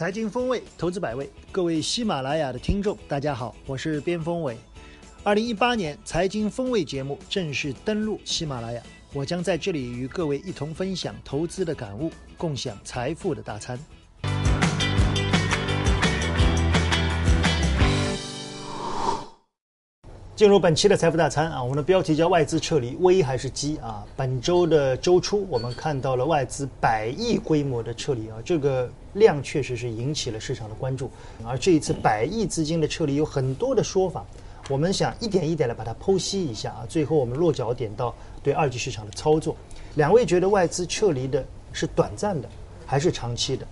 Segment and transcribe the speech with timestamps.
[0.00, 4.56] 财经风味，投资百味，各位喜马拉雅的听众，大家好，我是边锋伟。
[5.22, 8.82] 二零一八年财经风味节目正式登陆喜马拉雅，
[9.12, 13.78] 我将在这里与各位一同分享投资的感悟，共享财富的大餐。
[20.40, 24.02] 进入本期的财富大餐啊，我们的标题叫外资撤离，危还是机啊？
[24.16, 31.10] 本周的周初，我们看到了外资百亿规模的撤离啊，这个量确实是引起了市场的关注。
[31.44, 34.24] 而这一次百亿资金的撤离有很多的说法，
[34.70, 36.86] 我们想一点一点的把它剖析一下啊。
[36.88, 39.54] 最后我们落脚点到对二级市场的操作。
[39.96, 42.48] 两位觉得外资撤离的是短暂的
[42.86, 43.66] 还是长期的？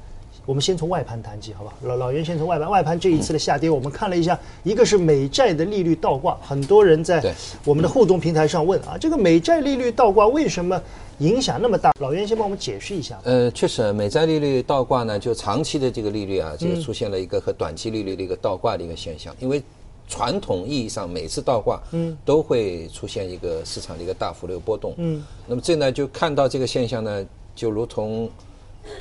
[0.49, 1.75] 我们先从外盘谈起，好吧？
[1.83, 7.23] 老老袁先从外盘，外盘这一次的下跌，我们看了一下，一个是美债的利率倒挂，很多人在
[7.67, 10.83] 我们的互动平台上问啊，这个美债利率倒挂为什么
[11.19, 11.93] 影响那么大？
[12.01, 13.21] 老袁先帮我们解释一下。
[13.25, 19.37] 呃，确实，美债利率倒挂呢，就长期的这个利率啊，就出现了一个和短期利率的一个倒挂的一个现象。
[19.41, 19.63] 因为
[20.09, 25.23] 传统意义上，每次倒挂，嗯，都会出现一个市场的一个大幅的波动，嗯。
[25.47, 27.23] 那么这呢，就看到这个现象呢，
[27.55, 28.31] 就如同。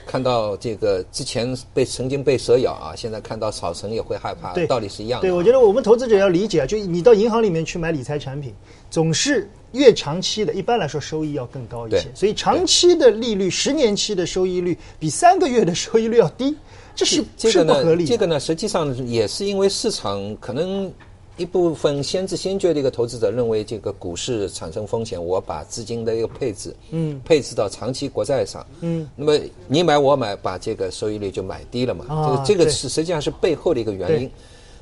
[0.06, 5.28] 看到这个之前被曾经被蛇咬啊，现在看到草绳也会害怕，道理是一样的。
[5.28, 8.54] 对，我觉得我们投资者要理解啊，就你到银行里面去买理财产品，
[8.90, 12.08] 总是越长期的，一般来说收益要更高一些。
[12.16, 16.56] 所以长期的利率，十年期的收益率比三个月的收益率要低，
[16.96, 18.06] 这是是不合理。
[18.06, 20.92] 这个呢，实际上也是因为市场可能。
[21.38, 32.06] 一部分先知先觉的一个投资者认为，这个股市产生风险，我把资金的一个配置，嗯，配置到长期国债上，嗯，那么你买我买，把这个收益率就买低了嘛？
[32.10, 34.30] 这个这个是实际上是背后的一个原因。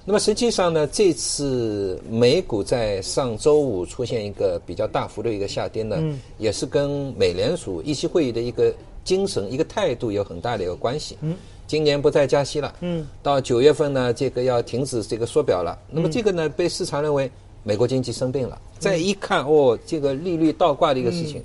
[0.05, 6.01] 那么实际上呢，这次美股在上周五出现一个比较大幅的一个下跌呢，
[6.37, 11.17] 也是跟美联储议息会议的一个精神、一个态度有很大的一个关系。
[11.21, 11.35] 嗯。
[11.67, 15.77] 今年不再加息了，嗯，到九月份呢，这个要停止这个缩表了。
[15.89, 17.29] 那么这个呢，被市场认为
[17.63, 18.61] 美国经济生病了。
[18.77, 21.43] 再一看，哦，这个利率倒挂的一个事情，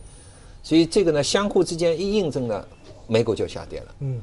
[0.62, 2.62] 所以这个呢，相互之间一印证呢，
[3.06, 3.94] 美股就下跌了。
[4.00, 4.20] 嗯，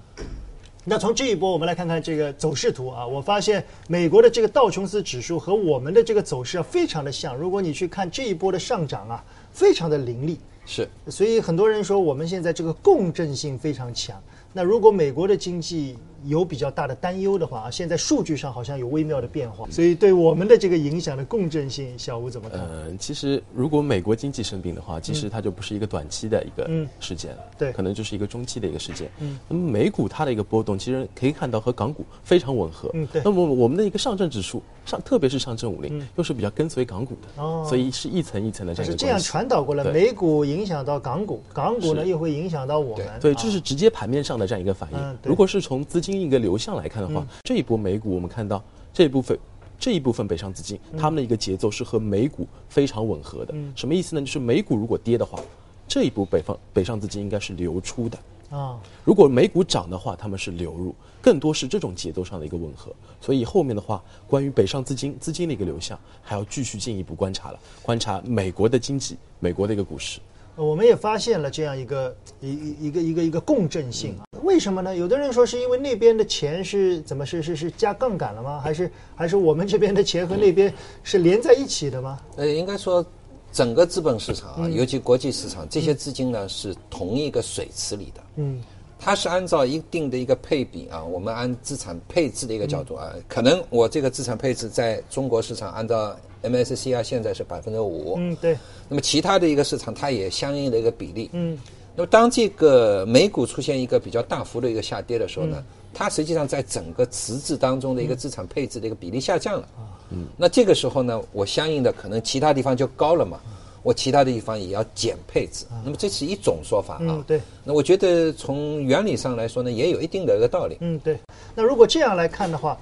[0.84, 3.06] 那从这一波，我们来看看这个走势图啊。
[3.06, 7.36] 我发现美国的这个道琼斯指数和我们的这个走势啊，非常的像。
[7.36, 10.38] 如果你去看这一波的上涨啊，非常的凌厉。
[10.66, 14.22] 是，所以很多人说我们现在这个共振性非常强。
[14.58, 15.96] 那如果美国的经济
[16.26, 22.60] 有比较大的担忧的话啊，现在数据上好像有微妙的变化，所以对我们的这个影响的共振性，小吴怎么看？
[22.60, 26.70] 嗯，其实如果美国经济生病的话，其实它就不是一个短期的一个
[27.00, 29.10] 事件了，对，可能就是一个中期的一个事件。
[29.20, 32.90] 嗯，那么美股它的一个波动，其实可以看到和港股非常吻合。
[32.94, 33.22] 嗯，对。
[33.24, 38.92] 那么我们的一个上证指数上，特别是上证五零，又是比较跟随港股的，哦，所以是一层一层的这样。
[38.92, 43.08] 是这样传导过来，美股影响到港股，港股呢又会影响到我们。
[43.20, 45.18] 对，这是直接盘面上的这样一个反应。
[45.24, 46.88] 如果是从资金一个流向来。
[46.88, 48.64] 看的话，这一波美股我们看到
[48.94, 49.38] 这一部分
[49.80, 53.54] 这一部分北上资金，他们的一个节奏是和美股非常吻合的。
[53.76, 54.22] 什么意思呢？
[54.22, 55.40] 就是美股如果跌的话，
[55.88, 58.18] 这一波北方北上资金应该是流出的
[58.50, 58.80] 啊。
[59.04, 62.92] 如果美股涨的话，他们是流入，更多是这种节奏上的一个吻合。
[63.22, 67.60] 所以后面的话，关于北上资金资金的一个流向，还要继续进一步观察了。
[67.82, 70.20] 观察美国的经济，美国的一个股市。
[70.58, 74.26] 我们也发现了这样一个一一一个一个一个共振性啊？
[74.42, 74.96] 为什么呢？
[74.96, 78.60] 有的人说是因为那边的钱是怎么是是是加杠杆了吗？
[78.60, 80.74] 还是还是我们这边的钱和那边
[81.04, 82.20] 是连在一起的吗？
[82.38, 83.06] 呃，应该说
[83.52, 88.24] 整个资本市场啊，尤其国际市场，这些资金呢是同一个水池里的。
[88.38, 88.60] 嗯，
[88.98, 96.18] 它是按照一定的一个配比啊，我们按资产配置的一个角度啊，可能我这个资产配置在中国市场按照。
[96.50, 98.58] MSCI 现在是百分之五，嗯，对。
[98.90, 101.58] 那么其他的一个市场，它也相应的一个比例，嗯。
[101.96, 105.64] 那么当这个美股出现一个比较大幅的一个下跌的时候呢，
[105.94, 109.68] 它实际上在整个池子当中的一个资产配置的一个比例下降了，
[110.12, 110.28] 嗯。
[110.38, 113.40] 那这个时候呢，我相应的可能其他地方就高了嘛，
[113.82, 117.42] 我其他的地方也要减配置，那么这是一种说法啊，对。
[117.64, 121.18] 那我觉得从原理上来说呢，也有一定的一个道理，嗯，对。
[121.56, 122.78] 那如果这样来看的话。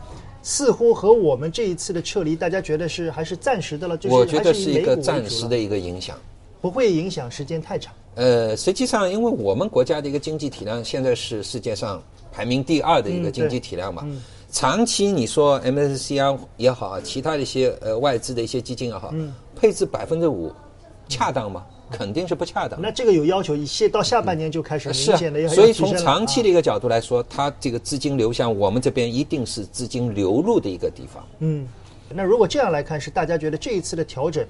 [0.45, 3.97] 似乎和我们这一次的撤离，大家觉得是还是暂时的了？
[3.97, 6.15] 就是我觉得是一个暂时的一个影响，
[6.61, 7.91] 不会影响时间太长。
[8.13, 11.99] 呃，实际上，因为我们国家的一个经济体量现在是世界上
[12.31, 14.07] 排名第二的一个经济体量嘛，
[14.51, 19.11] 长期你说 MSCI 也好，其他的一些呃外资的一些基金也好，
[19.55, 20.53] 配置百分之五，
[21.09, 21.65] 恰当吗？
[21.91, 22.81] 肯定是不恰当。
[22.81, 31.25] 那这个有要求，一些到下半年就开始明显的要所以从长期的一个角度来说，它这个资金流向我们这边一定是资金流入的一个地方。
[31.39, 31.67] 嗯，
[32.09, 34.45] 那如果这样来看，是大家觉得这一次的调整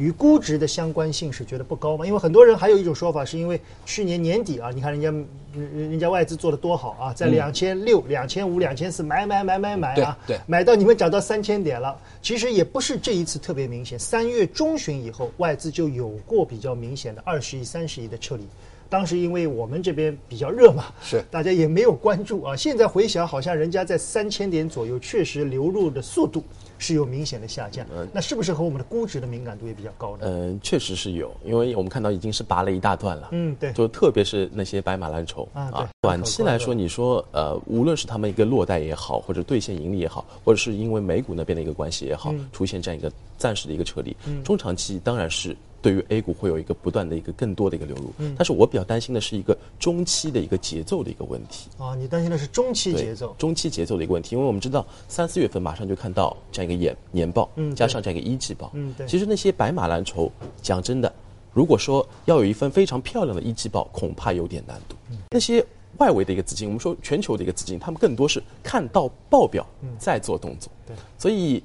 [0.00, 2.06] 与估值的相关性是觉得不高吗？
[2.06, 5.10] 因为很多人还有一种说法，是因为去年年底啊，你看人家
[5.52, 11.94] 人人家外资做的多好啊，在两千六、两千五、两千四买买买买买啊，对，买到你们涨到三千点了。
[12.22, 18.44] 其实也不是这一次特别明显，三月中旬以后，外资就有过比较明显的二十亿、三十亿的撤离。
[18.88, 22.56] 当时因为我们这边比较热嘛，是大家也没有关注啊。
[22.56, 26.42] 现在回想，好像人家在三千点左右，确实流入的速度
[26.80, 27.86] 是有明显的下降。
[28.12, 30.22] 那是不是和我们的估值的敏感度也比较高呢？
[30.22, 33.28] 嗯，确实是有，因为我们看到已经是拔了一大段了。
[33.32, 45.56] 嗯，对，就特别是那些白马蓝筹啊，短期来说，你说呃，无论是他们一个落袋也好，或者兑现盈利也好，或者是因为美股那边的一个关系也好，出现这样一个暂时的一个撤离，中长期当然是。
[45.82, 51.70] 对于 A 股会有一个不断的一个更多的一个流入，但是我比较担心的是一个中期的一个节奏的一个问题。
[51.78, 53.34] 啊，你担心的是中期节奏？
[53.38, 58.70] 中期节奏的一个问题，因为我们知道三四月份马上就看到这样一个年年报，加上这样一个一季报。
[58.74, 59.06] 嗯，对。
[59.06, 60.30] 其实那些白马蓝筹，
[60.60, 61.10] 讲真的，
[61.52, 64.96] 如果说要有一份非常漂亮的一季报，恐怕有点难度。
[65.30, 65.64] 那些
[65.96, 69.66] 外围的一个资金，我们说全球的一个资金，他们更多是看到报表
[69.98, 70.70] 再做动作。
[70.86, 71.62] 对，所以。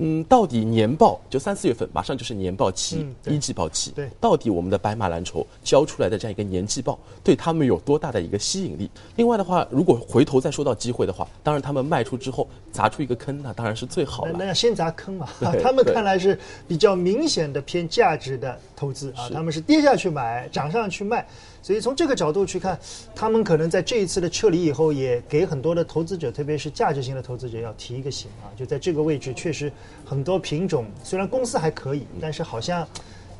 [0.00, 3.92] 嗯，到底年报就三四月份，马上就是年报期，一季报期。
[3.92, 8.90] 对，到底我们的白马蓝筹交出来的这样一个年季报，对他们有多大的一个吸引力？
[9.16, 14.32] 另外的话，如果回头再说到机会的话，当然他们卖出之后砸出一个坑，那当然是最好的。
[14.32, 15.28] 那要先砸坑嘛？
[15.62, 21.26] 他们看来是比较明显的偏价值的投资啊，他们是跌下去买，涨上去卖。
[21.62, 22.78] 所以从这个角度去看，
[23.14, 28.48] 他们可能在这一次的撤离以后，也给很多的投资者，特别是价值型的投资者，要提一个醒啊！
[28.56, 29.70] 就在这个位置，确实
[30.04, 32.86] 很多品种虽然公司还可以，但是好像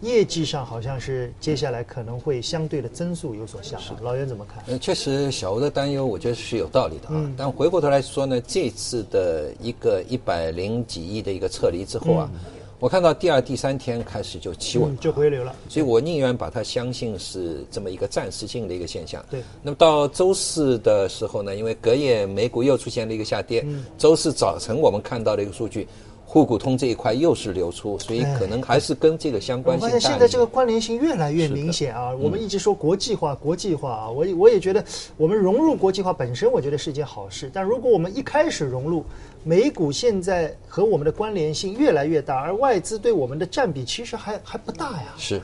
[0.01, 3.97] 业绩上好像是接下来可能会相对的增速有所下滑。
[4.03, 4.63] 老袁怎么看？
[4.67, 7.33] 嗯，确实小吴的担忧，我觉得是有道理的啊。
[7.37, 12.31] 但回过头来说呢，这次的一个一百零几亿的一个撤离之后啊。
[12.79, 19.23] 我看到第二、第三天开始就企稳，就回流了，所以我宁愿把它相信是这么一个暂时性的一个现象。
[19.31, 19.43] 对。
[19.63, 23.63] 那么到周四的时候呢，因为隔夜美股又出现了一个下跌，
[23.99, 25.87] 周四早晨我们看到的一个数据，
[26.33, 29.85] 沪股通这一块又是流出，所以可能还是跟这个相关性。
[29.85, 32.15] 我发现现在这个关联性越来越明显啊！
[32.15, 34.85] 我们一直说国际化，国际化啊，我我也觉得
[35.17, 37.51] 我们融入国际化本身，我觉得是一件好事。
[37.53, 39.05] 但如果我们一开始融入，
[39.43, 45.09] 美股现在和我们的关联性越来越大，而外资对我们的占比其实还还不大呀。
[45.19, 45.41] 是，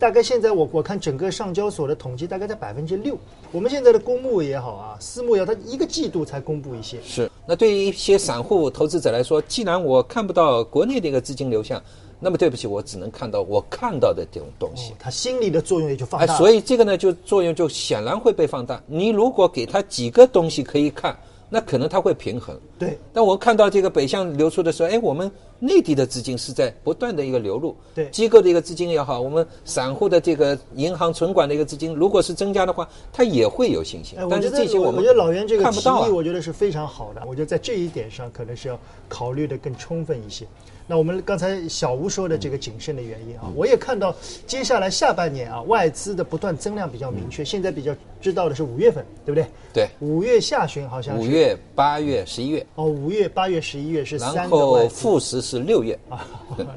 [0.00, 3.18] 大概现在我我看整个上交所的统计大概在百分之六。
[3.52, 6.98] 我们现在的公募也好啊，私募也好，它一个季度才公布一些。
[7.04, 11.82] 是，那对于一些散户投资者来说，既然我看不到国内的一个资金流向，
[12.18, 14.94] 那么对不起，我只能看到我看到的这种东西。
[14.98, 16.34] 它心理的作用也就放大。
[16.38, 18.82] 所以这个呢，就作用就显然会被放大。
[18.86, 21.14] 你如果给他几个东西可以看。
[21.50, 22.96] 那可能它会平衡，对。
[23.12, 28.08] 但我看到这个北向流出的时候，哎，我们内地的资金是在不断的一个流入，对。
[28.10, 34.16] 机构的一个资金也好，我们散户的这个银行存款的一个资金，如果是增加的话，它也会有信心。
[34.30, 37.22] 但是这些我们我觉得老袁这个提议，我觉得是非常好的。
[37.26, 40.46] 我觉得在这一点上，可能是要考虑的更充分一些。
[40.90, 44.12] 那我们刚才小吴说的这个谨慎的原因啊，我也看到
[44.44, 47.44] 接下来下半年啊，外资的不断增量比较明确。
[47.44, 49.46] 现在比较知道的是五月份，对不对？
[49.72, 51.16] 对，五月下旬好像。
[51.16, 52.66] 五月、八月、十一月。
[52.74, 56.26] 哦，五月、八月、十一月是三个然后复时是六月啊。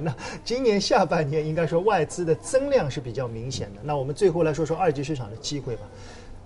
[0.04, 0.16] 那
[0.46, 3.82] 今年下半年应该说外资的增量是比较明显的。
[3.84, 5.88] 那我们最后来说说二级市场的机会吧。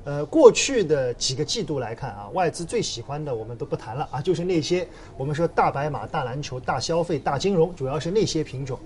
[0.07, 4.87] 呃，过去的几个季度来看啊，外资最喜欢的我们都不谈了啊，就是那些
[5.17, 8.79] 我们说大白马、大蓝筹、大消费、大金融，主要是那些品种。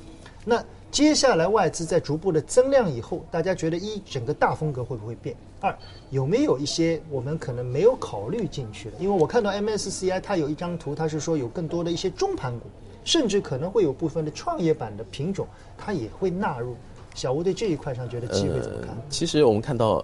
[0.44, 5.36] 那接下来外资在逐步的增量以后，大家觉得一整个大风格会不会变？
[5.60, 5.78] 二
[6.10, 8.98] 有没有一些我们可能没有考虑进去的？
[8.98, 12.66] 因为我看到 MSCI 它有一张图，它是说有更多的一些中盘股，
[13.04, 16.76] 甚至可能会有部分的创业板的品种，它也会纳入。
[17.14, 18.98] 小吴对这一块上觉得机会怎么看？
[19.08, 20.04] 其实我们看到。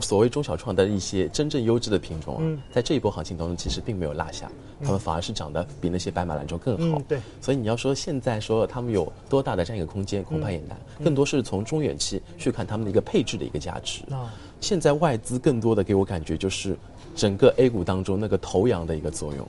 [0.00, 4.50] 所谓中小创的一些真正优质的品种啊，在这一波行情当中，其实并没有落下，
[4.82, 7.00] 他们反而是涨得比那些白马蓝筹更好。
[7.06, 10.80] 对，所以你要说现在说他们有多大的这样一个空间，恐怕也难。
[11.04, 14.02] 更多是从中远期去看他们的一个配置的一个价值。
[14.10, 16.76] 啊，现在外资更多的给我感觉就是。
[17.14, 19.46] 整个 A 股当中那个头羊的一个作用，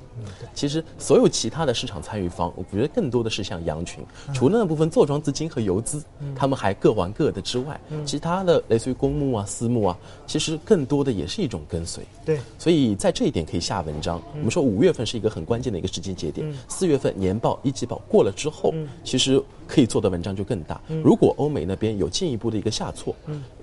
[0.53, 4.03] 其实所有其他的市场参与方，我觉得更多的是像羊群，
[4.33, 6.03] 除了那部分坐庄资金和游资，
[6.35, 12.03] 他们还各玩各的之外，其他的类似于公募啊、私募啊，其实更多的也是一种跟随。
[12.25, 14.21] 对，所以在这一点可以下文章。
[14.33, 19.41] 我们说五月份是一个很关键的一个时间节点，四月份年报、一季报过了之后，其实
[19.73, 20.79] 可以做的文章就更大。
[21.03, 23.15] 如果欧美那边有进一步的一个下挫，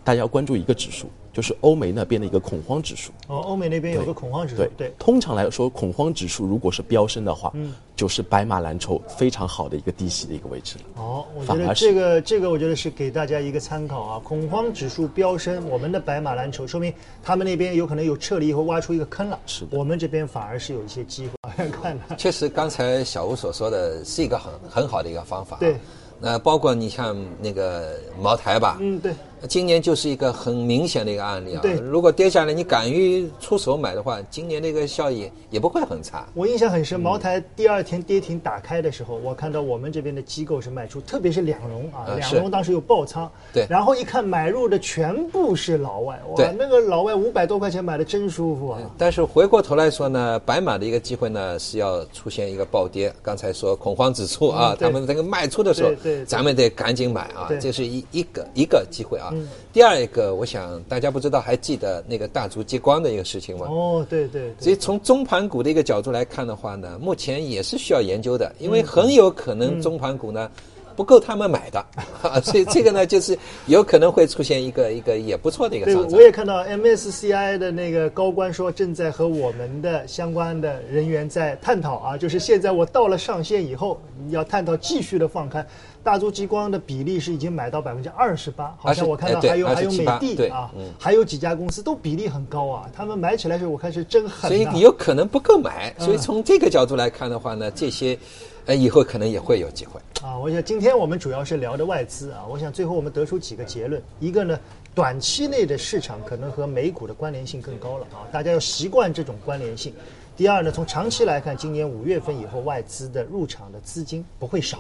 [0.03, 1.07] 大家要关注一个指数。
[1.33, 4.93] 就是欧美那边的一个恐慌指数哦，欧美那边有个恐慌指数，对对。
[4.99, 7.53] 通常来说，恐慌指数如果是飙升的话，
[8.01, 11.03] 就是白马蓝筹非常好的一个低吸的一个位置了。
[11.03, 14.19] 哦，我觉得这个这个我觉得是给大家一个参考啊。
[14.25, 16.91] 恐慌指数飙升，我们的白马蓝筹说明
[17.23, 19.39] 他们那边有可能有撤离以后挖出一个坑了。
[19.45, 21.69] 是的，我们这边反而是有一些机会。
[21.83, 25.59] 看，确实刚才小吴所说的是一个很很好的一个方法。
[25.61, 25.77] 对。
[26.23, 29.15] 那包括你像那个茅台吧，嗯，对，
[29.49, 31.61] 今年就是一个很明显的一个案例啊。
[31.63, 36.27] 对，如果跌下来，你敢于出手买的话，今年那个效益也不会很差。
[36.35, 43.31] 我印象很深，茅台第二天跌停打开的时候，我看到我们这边的机构是卖出，特别是两融啊，两融当时有爆仓。
[43.53, 48.81] 对，然后一看买入的全部是老外，哇，那个老外五百多块钱买的真舒服啊。
[48.99, 53.11] 但是回过头来说呢，白马的一个机会呢是要出现一个暴跌。
[53.23, 55.91] 刚才说恐慌指数啊，他们那个卖出的时候，
[56.27, 56.91] 咱们得赶。
[56.91, 57.49] 赶紧买啊！
[57.61, 59.30] 这是一一个一个机会啊。
[59.73, 63.67] 第二一个，我想大家不知道还记得那个大族激光的一个事情吗？
[63.69, 64.53] 哦，对对。
[64.59, 70.51] 所以从中盘股的一个角度来看的话呢，目前也是需要研究的，因为很有可能中盘股呢。
[70.97, 71.87] 不够他们买的，
[72.45, 76.13] 所以这个呢，就是有可能会出现一个一个也不错的一个上涨。
[76.13, 85.65] 我也看到 MSCI 的那个高官说，正在和我们的相关的人员在探讨啊，就是现在我到了上限以后，要探讨继续的放开。
[86.03, 90.05] 大族激光的比例是已经买到百分之二十八，好像我看到还有还有美
[90.35, 94.51] 的啊，还有几家公司都比例很高啊，他们买起来时候我看是真狠。
[94.51, 98.19] 所以你有可能不够买，所以从这个角度来看的话呢，这些。
[98.67, 100.37] 呃，以后可能也会有机会啊！
[100.37, 104.61] 我想今天我们主要是聊的外资啊，我想最后我们得出几个结论：一个呢，
[104.95, 109.95] 短期内的市场可能和美股的关联性更高了啊，大家要习惯这种关联性；
[110.41, 114.79] 第二呢，从长期来看，今年五月份以后外资的入场的资金不会少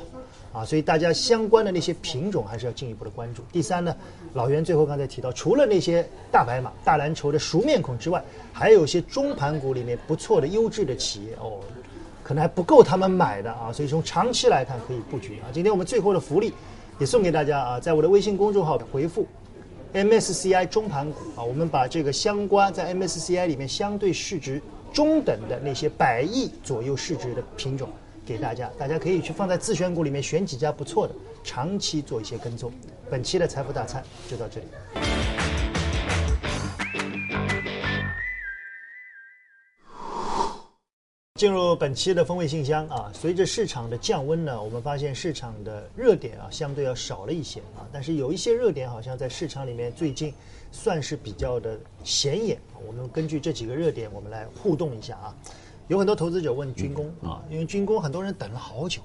[0.54, 3.42] 啊，所以大家相关的那些品种还是要进一步的关注。
[3.52, 3.94] 第三呢，
[4.32, 6.02] 老袁最后刚才提到，除了那些
[6.32, 8.24] 大白马、大蓝筹的熟面孔之外，
[8.54, 11.60] 还有一些中盘股里面不错的优质的企业哦。
[12.22, 15.52] 可能还不够他们买的啊，所以从长期来看可以布局啊。
[15.52, 16.54] 今天我们最后的福利
[16.98, 19.26] 也送给大家啊，在我的微信公众号回复
[19.92, 24.58] MSCI 中盘股啊，我们把这个相关在 MSCI 里面相对市值
[24.92, 27.88] 中等的那些百亿左右市值的品种
[28.26, 32.72] 给大家，大家可以去放在自选股里面选几家不错的，长期做一些跟踪。
[33.10, 35.19] 本期的财富大餐就到这里。
[41.40, 50.34] 进入本期的风味信箱啊，随着市场的降温呢，我们发现市场的热点啊相对要少了一些啊，但是有一些热点好像在市场里面最近
[50.70, 52.58] 算是比较的显眼。
[52.86, 55.34] 我们根据这几个热点，我们来互动一下啊。
[55.88, 59.00] 有很多投资者问军工啊，因为军工很多人等了好久，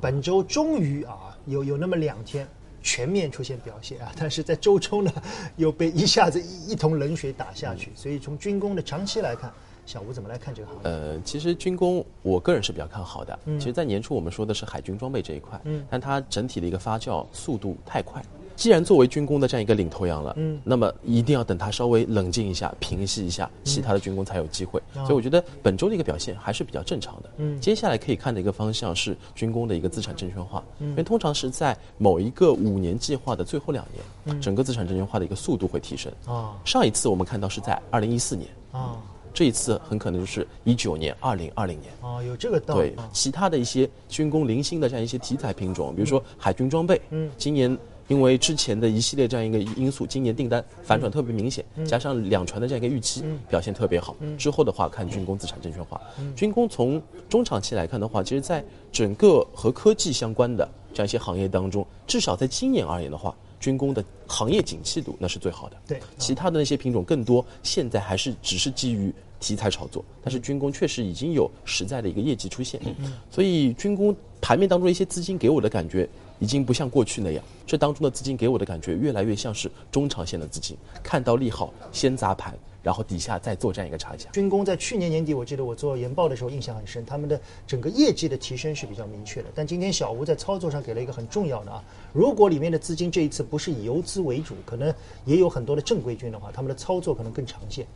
[0.00, 2.46] 本周终于啊有有那么两天
[2.80, 5.12] 全面出现表现啊， 但是在周中呢
[5.56, 9.52] 又被一下子一一桶冷水打下去，所以从军工的长期来看。
[9.84, 10.80] 小吴怎么来看这个行业？
[10.84, 13.38] 呃，其实军工我个人是比较看好的。
[13.46, 18.22] 嗯其实，在年初我们说的是海军装备这一块，嗯但它整体的一个发酵速度太快。
[18.54, 24.80] 既然作为军工的这样一个领头羊了，嗯，那么一定要等它稍微冷静一下、平息一下，其他的军工才有机会。
[24.92, 27.30] 所以我觉得本周的一个表现还是比较正常的。
[27.38, 33.84] 嗯，接下来可以看的一个方向是军工的一个资产证券化，嗯因为通常是在某一个五年计划的最后两
[34.26, 36.12] 年，整个资产证券化的一个速度会提升。
[36.26, 38.48] 啊，上一次我们看到是在二零一四年。
[38.70, 38.96] 啊。
[39.34, 42.90] 这一次很可能就是一九年、二零二零年哦，有这个道理。
[42.90, 47.76] 对，其他的一些军工零星的这样一些题材品种，比如说海军装备，嗯，今年
[48.08, 54.14] 因为之前的一系列这样一个因素，今年订单反转特别明显，加上两船的这样一个预期表现特别好。
[54.36, 56.00] 之后的话，看军工资产证券化。
[56.36, 63.34] 军工从中长期来看的话，其实在整个和科技相关的这样一些行业当中，至少在今年而言的话。
[63.62, 73.12] 军工的行业景气度那是最好的，对，其他的那些品种更多，现在还是只是基于题材炒作，但是军工确实已经有实在的一个业绩出现，嗯。
[73.30, 76.08] 所以军工盘面当中一些资金给我的感觉
[76.40, 82.58] 已经不像过去那样，这当中的资金给我的感觉越来越像是中长线的资金，看到利好先砸盘。
[82.82, 84.28] 然后底下再做这样一个差价。
[84.30, 89.48] 军工在去年年底，我记得我做研报的时候印象很深，他们的整个业绩的提升是比较明确的。
[89.54, 94.92] 但今天小吴在操作上给了一个很重要的啊，如果里面的资金这一次不是以游资为主，可能
[95.24, 97.86] 也有很多的正规军的话，他们的操作可能更长线。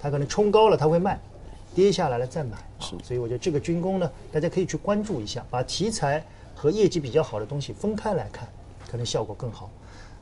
[0.00, 1.20] 他可能冲高了他会卖，
[1.74, 2.56] 跌下来了再买。
[2.80, 8.48] 是，所以我觉得这个军工呢，大家可以去关注一下，把题材和业绩比较好的东西分开来看，
[8.90, 9.70] 可能效果更好。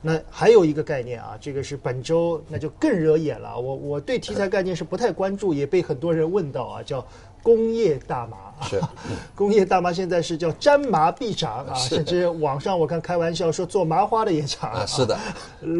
[0.01, 3.59] 那还有一个概念啊，这个是本周那就更惹眼了。
[3.59, 7.05] 我我对题材概念是不太关注，也被很多人问到啊，叫
[7.43, 8.37] 工业大麻。
[8.61, 8.79] 是，
[9.35, 14.85] 工业大麻现在是叫沾麻必涨啊，甚至网上我看开玩笑说做麻花的也涨啊。
[14.85, 15.17] 是的，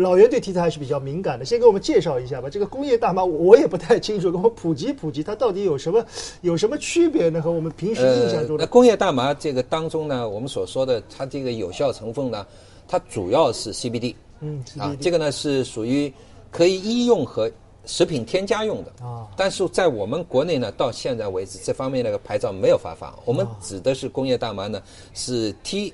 [0.01, 2.49] 老袁对题材还是比较敏感的，先给我们介绍一下吧。
[2.49, 6.05] 这个工业大麻我也不太清楚，给我们普及普及，它到底有什么
[6.41, 7.41] 有什么区别呢？
[7.41, 12.45] 和我们平时印象中的工业大麻这个当中呢，我们所说的它这个有效成分呢？
[12.91, 16.11] 它主要是 CBD，嗯啊，这个呢是属于
[16.49, 17.49] 可以医用和
[17.85, 19.27] 食品添加用的啊。
[19.37, 23.13] 但是在我们国内呢，到现在为止，这方面那个牌照没有发放。
[23.25, 24.81] 我们指的是工业大麻呢，
[25.13, 25.93] 是 T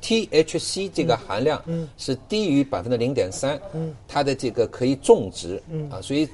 [0.00, 1.60] THC 这个含量
[1.98, 3.60] 是低于百分之零点三，
[4.06, 6.28] 它的这个可以种植嗯啊，所以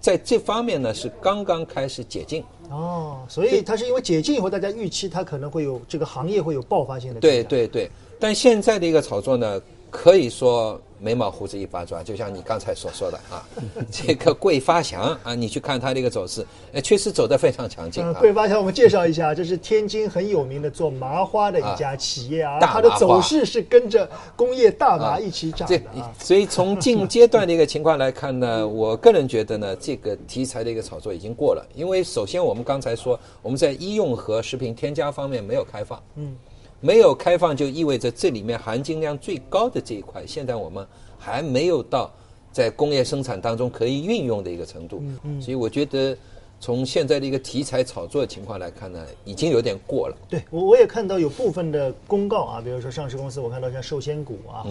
[0.00, 2.42] 在这方面呢是刚刚开始解禁。
[2.70, 7.20] 哦，所以它是因为解禁以后，大家预期它可能会有这个行业会有爆发性的。
[7.20, 7.90] 对对对。
[8.18, 13.46] 但现在的一个炒作呢，可以说眉毛胡子一把抓，就像你刚才所说的啊，
[13.92, 18.02] 这个桂发祥啊，你去看它的一个走势，呃，确实走得非常强劲。
[18.14, 25.80] 桂发祥，我们介绍一下，这是天津很有名的做麻花的一家企业啊，它的走势是跟着工业大麻一起涨的。
[26.18, 36.34] 所以从近阶段的一个情况来看呢， 我个人觉得呢，这个题材的一个炒作已经过了，因为首先我们刚才说我们在医用和食品添加方面没有开放，嗯。
[36.84, 40.86] 没有开放就意味着这里面含金量最高的这一块，现在我们
[41.18, 42.12] 还没有到
[42.52, 45.02] 在工业生产当中可以运用的一个程度。
[45.22, 46.14] 嗯所以我觉得
[46.60, 50.16] 从现在的一个题材炒作的情况来看呢，已经有点过了。
[50.28, 54.66] 对，我我也看到有部分的公告啊，比如说上市公司，我看到像寿仙谷啊，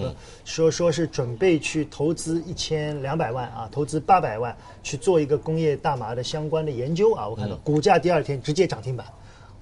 [0.45, 9.03] 说说是准备去投资一千两百万啊，投资八百万去做一个工业大麻的相关的研究啊，我看到股价第二天直接涨停板。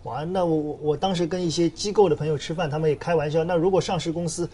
[0.03, 3.43] 哇，那我我我当时跟一些机构的朋友吃饭，他们也开玩笑。
[3.43, 4.50] 那如果上市公司，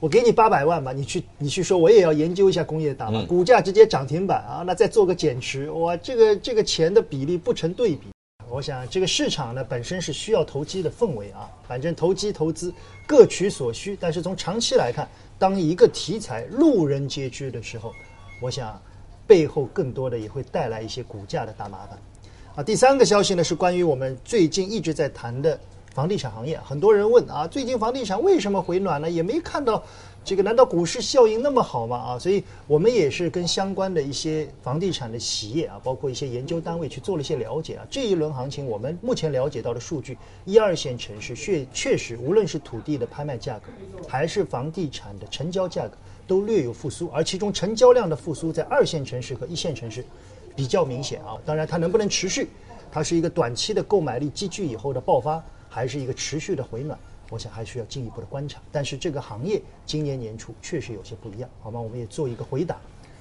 [0.00, 8.06] 我给你八百万吧，你去你去说，我也要研究一下工业大麻，股价直接涨停板啊，那再做个减持，哇，这个这个钱的比例不成对比。
[8.48, 12.72] 我想这个市场呢本身是需要投机的氛围啊，反正投机投资
[13.06, 13.98] 各取所需。
[14.00, 15.06] 但是从长期来看，
[15.38, 17.92] 当一个题材路人皆知的时候，
[18.40, 18.80] 我想
[19.26, 21.98] 背后更多的也会带来一些股价的大麻烦。
[22.56, 25.60] 啊，第三个消息呢是关于我们最近一直在谈的
[25.92, 26.58] 房地产行业。
[26.60, 29.10] 很多人问啊，最近房地产为什么回暖呢？
[29.10, 29.84] 也没看到
[30.24, 31.98] 这个，难道股市效应那么好吗？
[31.98, 37.86] 啊，所以我们也是跟相关的一些房地产的企业啊，包括一些研究单位去做了一些了解啊。
[37.90, 43.68] 这一轮行情，我们目前了解到的数据，一二线城市确确实，无论是土地的拍卖价格，
[44.08, 45.94] 还是房地产的成交价格，
[46.26, 47.10] 都略有复苏。
[47.12, 50.02] 而其中成交量的复苏，在二线城市和一线城市。
[50.56, 52.48] 比较明显啊，当然它能不能持续，
[52.90, 58.58] 它是一个短期的购买力积聚以后的爆发，还是一个持续的回暖，我想还需要进一步的观察。
[58.72, 61.78] 但是这个行业今年年初确实有些不一样，好吗？
[61.78, 62.76] 我们也做一个回答。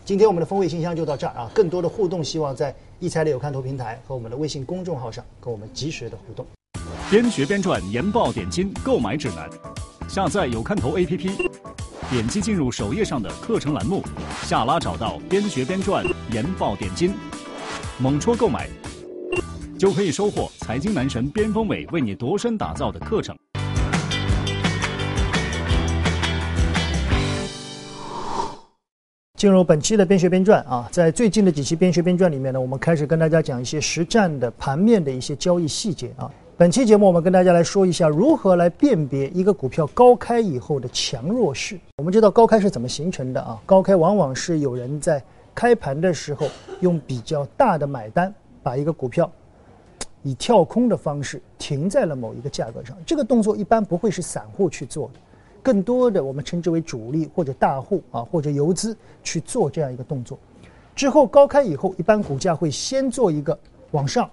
[0.05, 6.45] 今天我们的风味信箱就到这儿啊，更多的互动希望在一财的有看头平台和我们的微信公众号上跟我们及时的互动。
[7.09, 9.49] 边学边赚研报点金购买指南，
[10.07, 11.64] 下载有看头 APP。
[12.11, 14.03] 点击进入首页上的课程栏目，
[14.43, 17.13] 下拉找到边学边赚研报点金，
[17.97, 18.69] 猛戳购买，
[19.77, 23.35] 就可以收获财经男神边锋伟为你度身打造的课程。
[29.35, 36.29] 进入本期的边学边赚啊，在最近的几期边学边赚里面呢，我们开始跟大家讲一些实战的盘面的一些交易细节啊。
[36.57, 41.77] 本期节目，我们跟大家来说一下如何来辨别一个股票高开以后的强弱势。
[41.97, 43.61] 我们知道高开是怎么形成的啊？
[43.65, 45.21] 高开往往是有人在
[45.53, 46.47] 开盘的时候
[46.79, 49.29] 用比较大的买单，把一个股票
[50.23, 52.95] 以跳空的方式停在了某一个价格上。
[53.05, 55.19] 这个动作一般不会是散户去做的，
[55.61, 60.39] 更多的我们称之为主力或者大户啊或者游资去做这样一个动作。
[60.95, 63.59] 之后高开以后，一般股价会先做一个
[63.91, 64.29] 往上。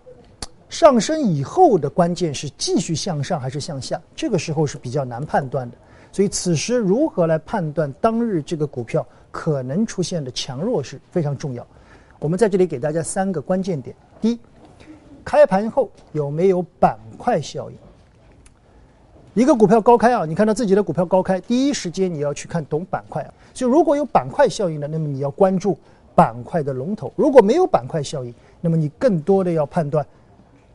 [0.72, 5.76] 上升以后的关键是继续向上还是向下，这个时候是比较难判断的。
[6.11, 11.64] 所以此时如何来判断当日这个股票可能出现的强弱是非常重要。
[12.18, 14.40] 我们在这里给大家三个关键点：第一，
[15.22, 17.76] 开盘后有没有板块效应？
[19.35, 23.35] 一个股票高开啊，你看到自己的股票高开，第一时间你要去看懂板块啊。
[23.52, 25.76] 就如果有板块效应的，那么你要关注
[26.14, 30.02] 板块的龙头；如果没有板块效应，那么你更多的要判断。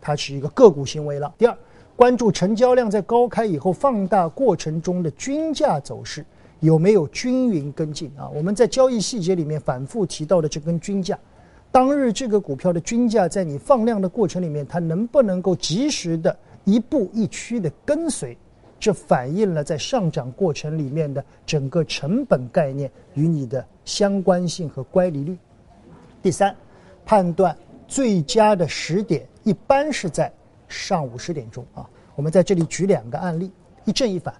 [0.02, 1.34] 它是一个个股行为了。
[1.38, 1.58] 第二，
[1.96, 6.26] 关注成交量在高开以后放大过程中的均价走势
[6.60, 8.30] 有没有均匀跟进啊？
[8.34, 11.18] 我们在交易细节里面反复提到的这根均价，
[11.72, 18.38] 当日这个股票的均价在你放量的过程里面，它能不能够及时的一步一趋的跟随
[18.80, 25.38] 这反映了在上涨过程里面的整个成本概念与你的相关性和乖离率。
[26.22, 26.56] 第三，
[27.06, 27.56] 判断
[27.88, 30.30] 最佳的时点一般是在
[30.68, 31.90] 上午十点钟啊。
[32.16, 33.50] 我们在这里举两个案例，
[33.86, 34.34] 一正一反。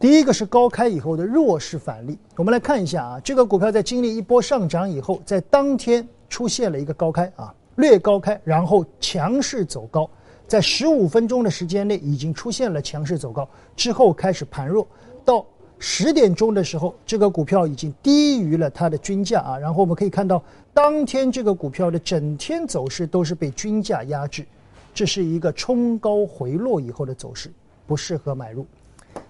[0.00, 10.08] 第一个是高开以后的弱势反例，我们来看一下啊，这个股票在经历一波上涨以后，在当天出现了一个高开啊，略高开，然后强势走高，
[10.48, 14.88] 在十五分钟的时间内已经出现了强势走高，之后开始盘弱，
[15.26, 15.44] 到
[15.84, 20.40] 十点钟的时候，这个股票已经低于了它的均价啊，然后我们可以看到，
[20.72, 24.46] 当天这个股票的整天走势都是被均价压制，
[24.94, 27.50] 这是一个冲高回落以后的走势，
[27.84, 28.64] 不适合买入。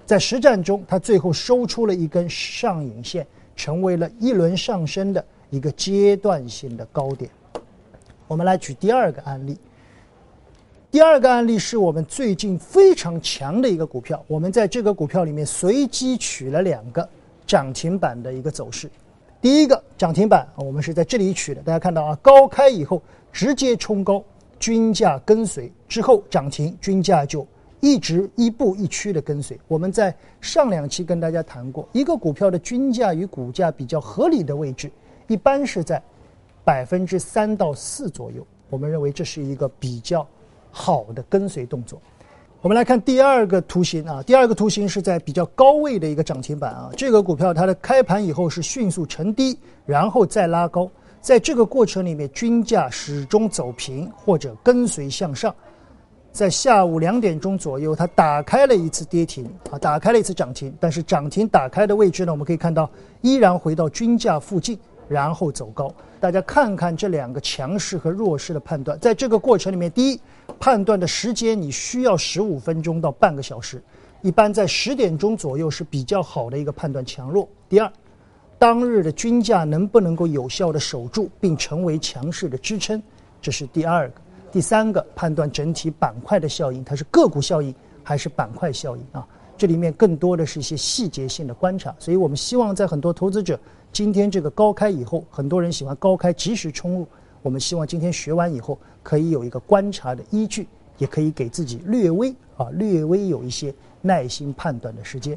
[0.04, 7.30] 在实战中，它最后收出了一根上影线，成为了一轮上升的一个阶段性的高点。
[8.28, 9.56] 我们来举第二个案例。
[10.92, 17.08] 第二个案例是我们最近非常强的一个股票，我们在这个股票里面随机取了两个
[17.46, 18.90] 涨停板的一个走势。
[19.40, 23.00] 第一个涨停板，我们是在这里取的，大家看到啊，高开以后
[23.32, 24.22] 直接冲高，
[24.58, 27.46] 均价跟随之后涨停，均价就。
[27.80, 29.58] 一直一步一趋的跟随。
[29.66, 34.92] 我们在上两期跟大家谈过，一个股票的均价与股价比较合理的位置，
[35.26, 36.00] 一般是在
[36.62, 38.46] 百分之三到四左右。
[38.68, 40.24] 我们认为这是一个比较
[40.72, 42.00] 好的跟随动作。
[42.60, 46.90] 我们来看第二个图形啊，第二个图形是在比较高位的一个涨停板啊。
[46.96, 50.88] 这个股票它的开盘以后是迅速沉低，然后再拉高，
[51.20, 55.54] 在这个过程里面均价始终走平或者跟随向上。
[56.30, 62.88] 在下午两点钟左右，它打开了一次跌停啊，打开了一次涨停，但是涨停打开的位置呢，我们可以看到
[63.20, 65.92] 依然回到均价附近，然后走高。
[66.20, 70.20] 大家看看这两个强势和弱势的判断，在这个过程里面，第一，
[70.58, 73.82] 判断的时间你需要十五分钟到半个小时，
[74.22, 77.48] 一般在十点钟左右是比较好的一个判断强弱。
[77.68, 77.92] 第二，
[78.58, 83.02] 当日的均价能不能够有效的守住并成为强势的支撑，
[83.40, 84.14] 这是第二个。
[84.52, 87.74] 第三个判断整体板块的效应，它是个股效应
[88.04, 89.26] 还是板块效应啊？
[89.56, 93.58] 这里面更多的是一些细节性的观察，所以我们希望在很多投资者
[93.92, 97.08] 今天这个高开以后，很多人喜欢高开及时冲入，
[97.42, 100.66] 我们希望今天学完以后可以有一个观察的依据，
[100.98, 105.36] 也可以给自己略微啊略微有一些耐心判断的时间。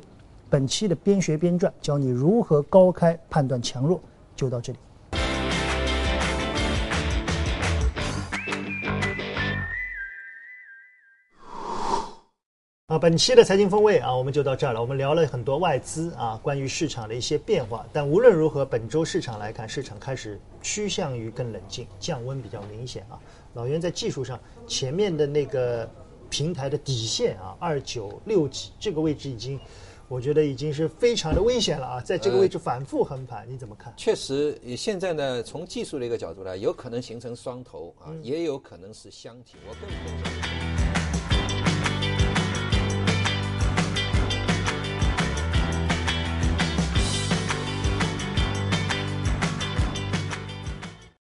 [0.49, 3.99] 本期的边学边赚，教你如何高开判断强弱，
[4.35, 4.79] 就到这里。
[12.87, 14.79] 啊，本期的财经风味啊，我们就到这儿了。
[14.79, 17.83] 我们聊了很多外资啊，关于市场的一些变化。
[17.91, 23.19] 但无论如何，本周市场来看，市场开始趋向于更冷静，降温比较明显啊。
[23.55, 25.89] 老袁在技术上，前面的那个
[26.29, 29.59] 平台的底线啊，二九六几这个位置已经，
[30.07, 31.99] 我觉得已经是非常的危险了啊。
[31.99, 33.91] 在这个位置反复横盘，你怎么看？
[33.97, 39.57] 确实，现在呢，从技术的一个角度来，有可能形成双头啊，也有可能是箱体。
[39.67, 40.54] 我更。